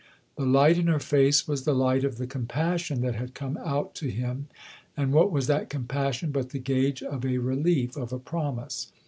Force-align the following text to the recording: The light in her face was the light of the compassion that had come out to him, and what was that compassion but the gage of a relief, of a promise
The 0.35 0.47
light 0.47 0.79
in 0.79 0.87
her 0.87 0.97
face 0.99 1.47
was 1.47 1.63
the 1.63 1.75
light 1.75 2.03
of 2.03 2.17
the 2.17 2.25
compassion 2.25 3.01
that 3.01 3.13
had 3.13 3.35
come 3.35 3.55
out 3.63 3.93
to 3.97 4.09
him, 4.09 4.47
and 4.97 5.13
what 5.13 5.31
was 5.31 5.45
that 5.45 5.69
compassion 5.69 6.31
but 6.31 6.49
the 6.49 6.57
gage 6.57 7.03
of 7.03 7.23
a 7.23 7.37
relief, 7.37 7.95
of 7.95 8.11
a 8.11 8.17
promise 8.17 8.91